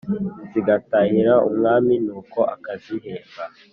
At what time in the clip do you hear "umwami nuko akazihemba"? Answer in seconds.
1.47-3.43